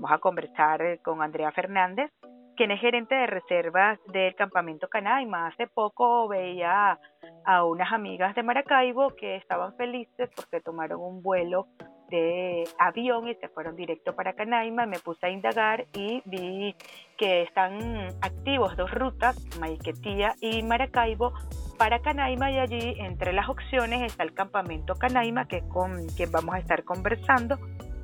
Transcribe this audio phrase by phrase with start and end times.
[0.00, 2.10] Vamos a conversar eh, con Andrea Fernández,
[2.56, 5.48] quien es gerente de reservas del campamento Canaima.
[5.48, 6.98] Hace poco veía
[7.44, 11.66] a unas amigas de Maracaibo que estaban felices porque tomaron un vuelo
[12.08, 14.86] de avión y se fueron directo para Canaima.
[14.86, 16.74] Me puse a indagar y vi
[17.18, 21.34] que están activos dos rutas, Maiquetía y Maracaibo,
[21.76, 26.32] para Canaima y allí entre las opciones está el campamento Canaima, que es con quien
[26.32, 27.58] vamos a estar conversando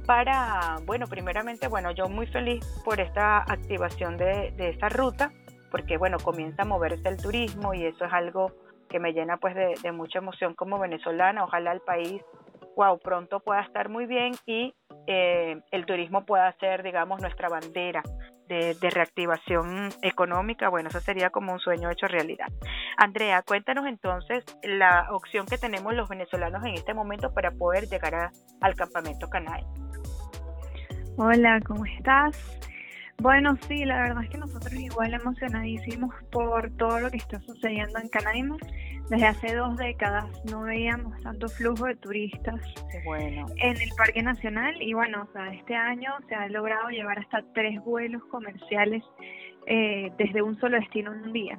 [0.07, 5.33] para, bueno, primeramente, bueno, yo muy feliz por esta activación de, esta ruta,
[5.71, 8.53] porque, bueno, comienza a moverse el turismo y eso es algo
[8.89, 11.45] que me llena pues de, mucha emoción como venezolana.
[11.45, 12.23] Ojalá el país
[12.77, 14.75] wow, pronto pueda estar muy bien y
[15.07, 18.03] eh, el turismo pueda ser, digamos, nuestra bandera
[18.49, 20.69] de, reactivación económica.
[20.69, 22.47] Bueno, eso sería como un sueño hecho realidad.
[22.97, 28.31] Andrea, cuéntanos entonces la opción que tenemos los venezolanos en este momento para poder llegar
[28.61, 29.65] al campamento Canal.
[31.19, 32.61] Hola, ¿cómo estás?
[33.23, 37.99] Bueno, sí, la verdad es que nosotros igual emocionadísimos por todo lo que está sucediendo
[37.99, 38.59] en Canaima.
[39.09, 42.61] Desde hace dos décadas no veíamos tanto flujo de turistas
[43.07, 43.47] bueno.
[43.57, 47.43] en el Parque Nacional y bueno, o sea, este año se ha logrado llevar hasta
[47.55, 49.03] tres vuelos comerciales
[49.67, 51.59] eh, desde un solo destino en un día.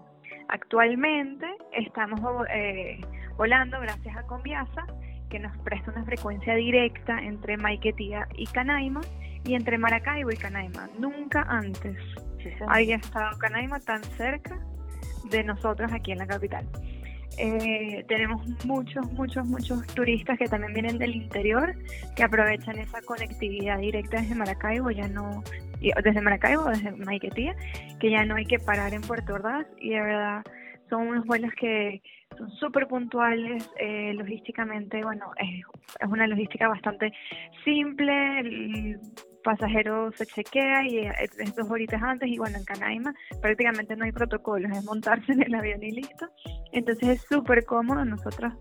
[0.50, 2.20] Actualmente estamos
[2.54, 3.02] eh,
[3.38, 4.86] volando gracias a Conviasa,
[5.30, 9.02] que nos presta una frecuencia directa entre Maiquetía y Canaima
[9.44, 10.90] y entre Maracaibo y Canaima.
[11.00, 11.98] Nunca antes
[12.68, 14.58] había estado Canaima tan cerca
[15.30, 16.66] de nosotros aquí en la capital.
[17.38, 21.76] Eh, tenemos muchos, muchos, muchos turistas que también vienen del interior
[22.16, 25.44] que aprovechan esa conectividad directa desde Maracaibo, ya no,
[25.80, 27.56] desde Maracaibo, desde Maiquetía,
[28.00, 30.44] que ya no hay que parar en Puerto Ordaz y de verdad
[30.90, 32.02] son unos vuelos que
[32.38, 35.64] son súper puntuales, eh, logísticamente, bueno, es,
[36.00, 37.12] es, una logística bastante
[37.64, 39.00] simple, el
[39.44, 44.12] pasajero se chequea y es dos horitas antes y bueno, en Canaima prácticamente no hay
[44.12, 46.28] protocolos, es montarse en el avión y listo.
[46.74, 48.54] Entonces es súper cómodo, nosotros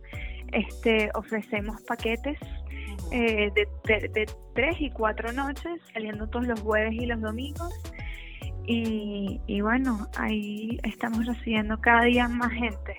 [0.52, 2.38] este, ofrecemos paquetes
[3.12, 7.72] eh, de, de, tres y cuatro noches, saliendo todos los jueves y los domingos.
[8.66, 12.96] Y, y bueno, ahí estamos recibiendo cada día más gente.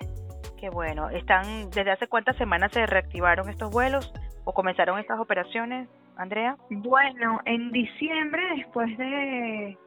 [0.58, 1.08] Qué bueno.
[1.10, 4.12] ¿Están desde hace cuántas semanas se reactivaron estos vuelos
[4.44, 6.56] o comenzaron estas operaciones, Andrea?
[6.70, 9.78] Bueno, en diciembre, después de,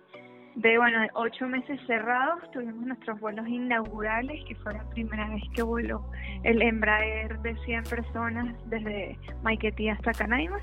[0.56, 5.64] de bueno, ocho meses cerrados, tuvimos nuestros vuelos inaugurales, que fue la primera vez que
[5.64, 6.06] voló
[6.44, 10.60] el Embraer de 100 personas desde Maiquetía hasta Canaima.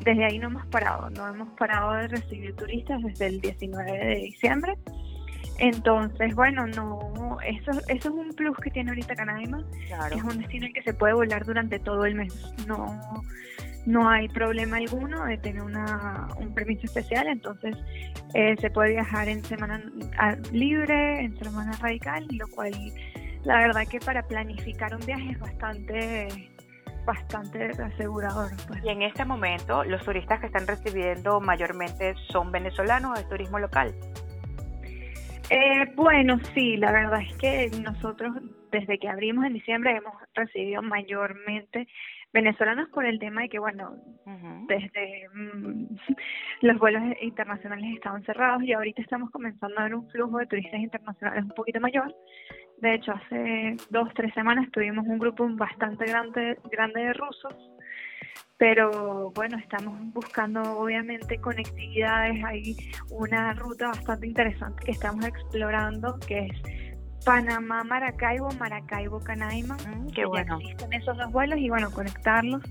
[0.00, 4.14] Desde ahí no hemos parado, no hemos parado de recibir turistas desde el 19 de
[4.16, 4.76] diciembre.
[5.58, 9.64] Entonces, bueno, no, eso, eso es un plus que tiene ahorita Canaima.
[10.14, 12.34] Es un destino en que se puede volar durante todo el mes.
[12.66, 13.00] No,
[13.86, 17.76] no hay problema alguno de tener una, un permiso especial, entonces
[18.34, 19.82] eh, se puede viajar en semana
[20.52, 22.72] libre, en semana radical, lo cual
[23.44, 26.50] la verdad que para planificar un viaje es bastante
[27.04, 28.50] bastante asegurador.
[28.68, 28.84] Pues.
[28.84, 33.58] Y en este momento, los turistas que están recibiendo mayormente son venezolanos o de turismo
[33.58, 33.94] local.
[35.50, 38.34] Eh, bueno, sí, la verdad es que nosotros
[38.72, 41.86] desde que abrimos en diciembre hemos recibido mayormente
[42.32, 43.94] venezolanos por el tema de que, bueno,
[44.66, 45.96] desde mm,
[46.62, 50.80] los vuelos internacionales estaban cerrados y ahorita estamos comenzando a ver un flujo de turistas
[50.80, 52.12] internacionales un poquito mayor.
[52.84, 57.54] De hecho, hace dos, tres semanas tuvimos un grupo bastante grande, grande de rusos
[58.58, 62.76] pero bueno, estamos buscando obviamente conectividades, hay
[63.10, 66.62] una ruta bastante interesante que estamos explorando que es
[67.24, 70.58] Panamá, Maracaibo, Maracaibo, Canaima, mm, que bueno.
[70.60, 72.62] existen esos dos vuelos y bueno, conectarlos.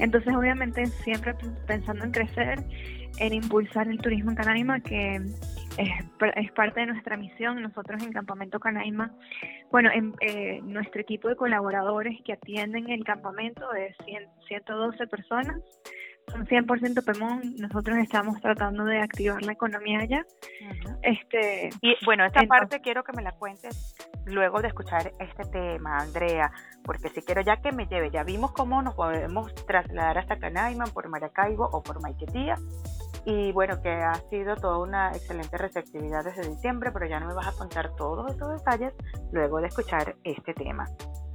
[0.00, 1.34] Entonces, obviamente, siempre
[1.66, 2.58] pensando en crecer,
[3.18, 5.20] en impulsar el turismo en Canaima, que
[5.78, 5.90] es,
[6.36, 7.60] es parte de nuestra misión.
[7.62, 9.10] Nosotros en Campamento Canaima,
[9.70, 13.94] bueno, en, eh, nuestro equipo de colaboradores que atienden el campamento de
[14.46, 15.56] 112 personas,
[16.28, 20.24] son 100% Pemón, nosotros estamos tratando de activar la economía allá.
[21.02, 23.96] este Y bueno, esta parte quiero que me la cuentes
[24.26, 26.52] luego de escuchar este tema, Andrea,
[26.84, 30.84] porque si quiero ya que me lleve, ya vimos cómo nos podemos trasladar hasta Canaima
[30.86, 32.56] por Maracaibo o por Maiquetía,
[33.24, 37.34] y bueno, que ha sido toda una excelente receptividad desde diciembre, pero ya no me
[37.34, 38.94] vas a contar todos esos detalles
[39.32, 40.86] luego de escuchar este tema.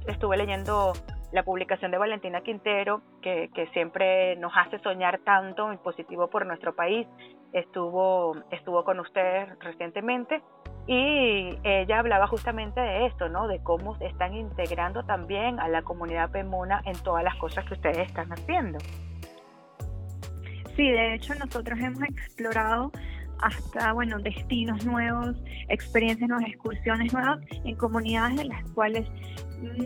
[0.06, 0.92] Estuve leyendo
[1.32, 6.46] la publicación de Valentina Quintero, que, que siempre nos hace soñar tanto en positivo por
[6.46, 7.06] nuestro país.
[7.52, 10.42] Estuvo, estuvo con ustedes recientemente
[10.86, 13.46] y ella hablaba justamente de esto, ¿no?
[13.46, 18.08] De cómo están integrando también a la comunidad Pemona en todas las cosas que ustedes
[18.08, 18.78] están haciendo.
[20.78, 22.92] Sí, de hecho nosotros hemos explorado
[23.40, 25.34] hasta, bueno, destinos nuevos,
[25.68, 29.08] experiencias nuevas, excursiones nuevas en comunidades en las cuales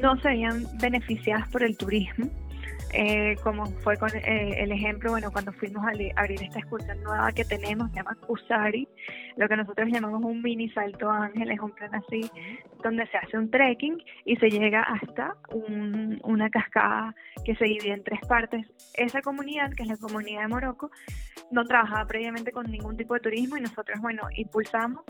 [0.02, 2.28] no se veían beneficiadas por el turismo
[2.92, 7.32] eh, como fue con eh, el ejemplo, bueno, cuando fuimos a abrir esta excursión nueva
[7.32, 8.86] que tenemos, se llama Kusari,
[9.36, 12.30] lo que nosotros llamamos un mini salto ángel, es un plan así,
[12.82, 17.92] donde se hace un trekking y se llega hasta un, una cascada que se divide
[17.92, 18.66] en tres partes.
[18.94, 20.90] Esa comunidad, que es la comunidad de Morocco,
[21.52, 25.02] no trabajaba previamente con ningún tipo de turismo y nosotros, bueno, impulsamos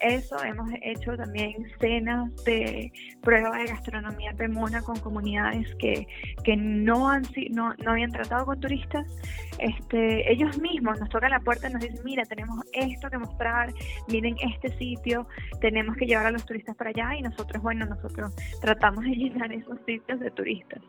[0.00, 0.42] eso.
[0.44, 6.06] Hemos hecho también cenas de prueba de gastronomía remona con comunidades que,
[6.44, 9.06] que no, han, no, no habían tratado con turistas.
[9.58, 13.72] Este, ellos mismos nos tocan la puerta y nos dicen, mira, tenemos esto que mostrar,
[14.08, 15.26] miren este sitio,
[15.60, 19.52] tenemos que llevar a los turistas para allá y nosotros, bueno, nosotros tratamos de llenar
[19.52, 20.82] esos sitios de turistas.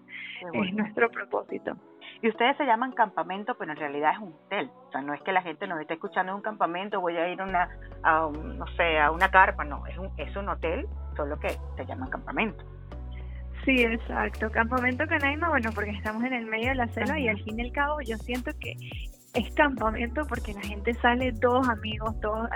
[0.54, 1.78] Es nuestro propósito.
[2.22, 4.72] Y ustedes se llaman campamento, pero en realidad es un hotel.
[4.88, 7.28] O sea, no es que la gente nos esté escuchando en un campamento, voy a
[7.30, 7.70] ir una,
[8.04, 11.86] a no sé, a una carpa, no, es un, es un hotel, solo que se
[11.86, 12.64] llama campamento.
[13.66, 14.50] Sí, exacto.
[14.50, 17.64] Campamento Canaima, bueno, porque estamos en el medio de la selva y al fin y
[17.64, 18.76] al cabo yo siento que
[19.38, 22.50] es campamento porque la gente sale dos amigos, todos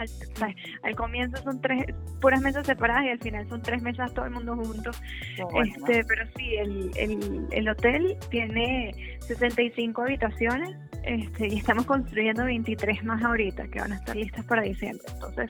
[0.84, 1.86] al, comienzo son tres
[2.20, 5.00] puras mesas separadas y al final son tres mesas todo el mundo juntos.
[5.64, 13.04] este, pero sí, el, el, el hotel tiene 65 habitaciones este, y estamos construyendo 23
[13.04, 15.06] más ahorita que van a estar listas para diciembre.
[15.14, 15.50] Entonces,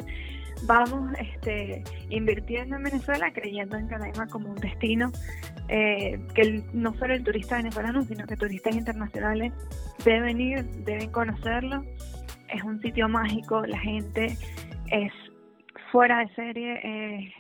[0.66, 5.12] vamos este, invirtiendo en Venezuela, creyendo en Canaima como un destino
[5.70, 9.54] eh, que no solo el turista venezolano, sino que turistas internacionales
[10.04, 11.84] deben ir, deben conocerlo.
[12.50, 14.38] Es un sitio mágico, la gente
[14.92, 15.14] es
[15.92, 16.74] fuera de serie.
[16.84, 17.34] Eh,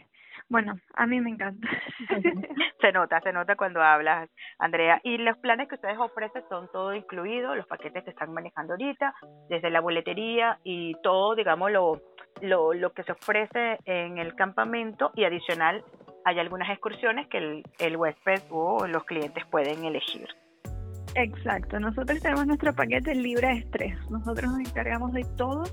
[0.52, 1.68] bueno, a mí me encanta.
[2.82, 4.30] se nota, se nota cuando hablas,
[4.60, 5.00] Andrea.
[5.04, 9.14] Y los planes que ustedes ofrecen son todo incluido, los paquetes que están manejando ahorita,
[9.50, 11.72] desde la boletería y todo, digamos,
[12.42, 15.84] lo, lo, que se ofrece en el campamento y adicional
[16.26, 20.28] hay algunas excursiones que el, el huésped o los clientes pueden elegir.
[21.16, 25.64] Exacto, nosotros tenemos nuestro paquete libre de estrés, nosotros nos encargamos de todo,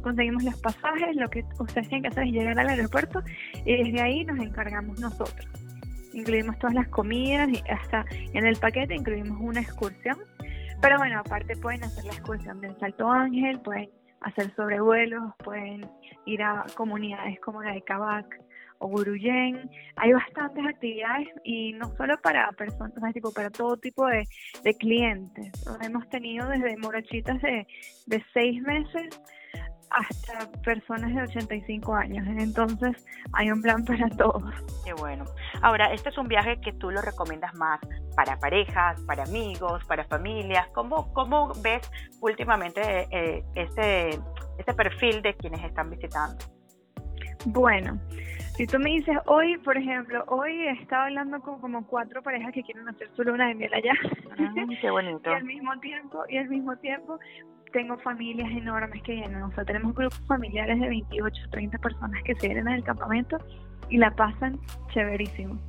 [0.00, 3.20] conseguimos los pasajes, lo que ustedes tienen que hacer es llegar al aeropuerto
[3.64, 5.46] y desde ahí nos encargamos nosotros.
[6.14, 10.18] Incluimos todas las comidas y hasta en el paquete incluimos una excursión,
[10.80, 13.90] pero bueno, aparte pueden hacer la excursión del Salto Ángel, pueden
[14.20, 15.88] hacer sobrevuelos, pueden
[16.24, 18.26] ir a comunidades como la de Cabac
[18.78, 19.70] o Guruyen.
[19.96, 24.26] Hay bastantes actividades y no solo para personas, tipo para todo tipo de,
[24.78, 25.52] clientes.
[25.82, 27.66] hemos tenido desde morochitas de,
[28.06, 29.20] de seis meses
[29.90, 32.26] hasta personas de 85 años.
[32.38, 34.54] Entonces hay un plan para todos.
[34.84, 35.24] Qué bueno.
[35.62, 37.80] Ahora, este es un viaje que tú lo recomiendas más
[38.14, 40.66] para parejas, para amigos, para familias.
[40.74, 41.90] ¿Cómo, cómo ves
[42.20, 44.18] últimamente eh, ese,
[44.58, 46.44] ese perfil de quienes están visitando?
[47.46, 48.00] Bueno,
[48.56, 52.62] si tú me dices hoy, por ejemplo, hoy estaba hablando con como cuatro parejas que
[52.62, 53.92] quieren hacer su luna de miel allá.
[54.38, 55.30] Ah, qué bonito.
[55.30, 57.18] y al mismo tiempo, y al mismo tiempo
[57.76, 62.34] tengo familias enormes que vienen, o sea, tenemos grupos familiares de 28, 30 personas que
[62.36, 63.36] se vienen al campamento
[63.90, 64.58] y la pasan
[64.94, 65.60] chéverísimo.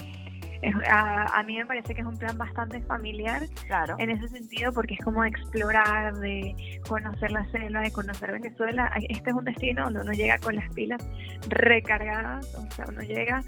[0.89, 3.97] a, mí me parece que es un plan bastante familiar claro.
[3.99, 6.55] en ese sentido porque es como explorar, de
[6.87, 8.89] conocer la selva, de conocer Venezuela.
[9.09, 11.05] Este es un destino donde uno llega con las pilas
[11.49, 13.43] recargadas, o sea, uno llega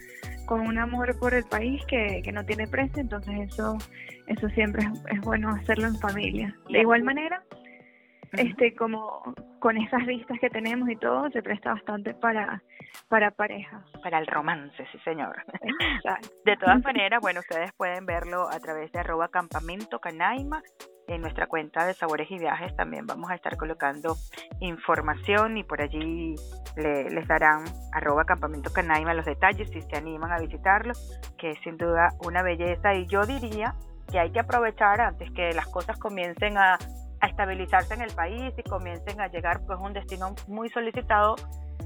[0.48, 3.78] con un amor por el país que, que no tiene precio, entonces eso,
[4.28, 6.54] eso siempre es, es bueno hacerlo en familia.
[6.70, 7.42] De igual manera,
[8.34, 12.62] este como con esas vistas que tenemos y todo se presta bastante para
[13.08, 15.36] para parejas para el romance sí señor.
[16.46, 20.62] De todas maneras bueno ustedes pueden verlo a través de arroba campamento canaima.
[21.08, 24.16] En nuestra cuenta de sabores y viajes también vamos a estar colocando
[24.60, 26.36] información y por allí
[26.76, 30.94] les darán arroba campamento canaima los detalles si se animan a visitarlo
[31.40, 32.94] que es sin duda una belleza.
[32.94, 33.74] Y yo diría
[34.12, 36.78] que hay que aprovechar antes que las cosas comiencen a
[37.22, 41.36] a estabilizarse en el país y comiencen a llegar pues un destino muy solicitado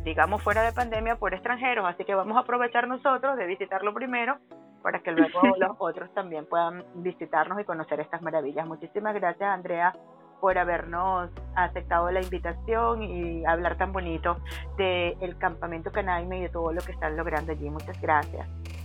[0.04, 1.86] digamos fuera de pandemia por extranjeros.
[1.88, 4.38] Así que vamos a aprovechar nosotros de visitarlo primero
[4.82, 8.68] para que luego los otros también puedan visitarnos y conocer estas maravillas.
[8.68, 9.94] Muchísimas gracias Andrea
[10.42, 14.40] por habernos aceptado la invitación y hablar tan bonito
[14.78, 17.70] del campamento Canaime y de todo lo que están logrando allí.
[17.70, 18.46] Muchas gracias